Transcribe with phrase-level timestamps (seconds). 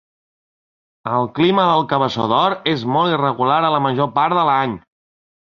[1.17, 4.77] El clima del Cabeçó d'Or és molt irregular la major part de l'any.